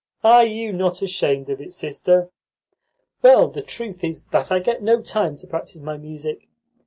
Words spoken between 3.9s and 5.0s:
is that I get no